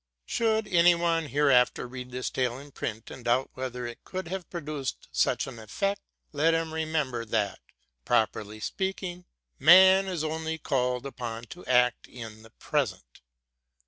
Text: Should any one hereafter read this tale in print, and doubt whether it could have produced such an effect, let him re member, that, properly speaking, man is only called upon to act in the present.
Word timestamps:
Should 0.25 0.67
any 0.67 0.95
one 0.95 1.27
hereafter 1.27 1.87
read 1.87 2.09
this 2.09 2.31
tale 2.31 2.57
in 2.57 2.71
print, 2.71 3.11
and 3.11 3.23
doubt 3.23 3.51
whether 3.53 3.85
it 3.85 4.03
could 4.03 4.29
have 4.29 4.49
produced 4.49 5.07
such 5.11 5.45
an 5.45 5.59
effect, 5.59 6.01
let 6.31 6.55
him 6.55 6.73
re 6.73 6.85
member, 6.85 7.23
that, 7.23 7.59
properly 8.03 8.59
speaking, 8.59 9.25
man 9.59 10.07
is 10.07 10.23
only 10.23 10.57
called 10.57 11.05
upon 11.05 11.43
to 11.53 11.63
act 11.67 12.07
in 12.07 12.41
the 12.41 12.49
present. 12.49 13.21